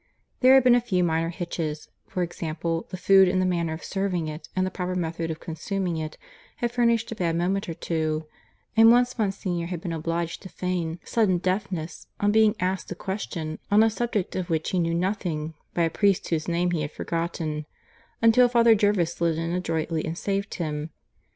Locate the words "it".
4.27-4.49, 5.97-6.17